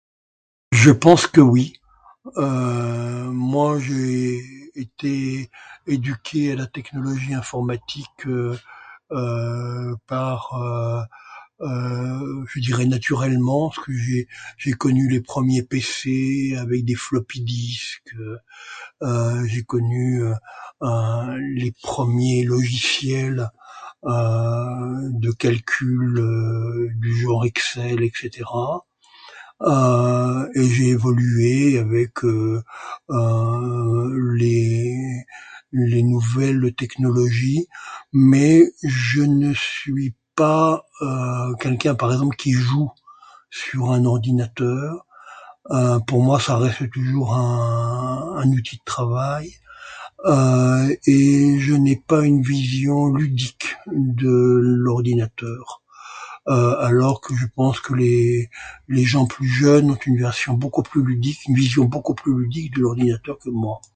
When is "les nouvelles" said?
35.71-36.73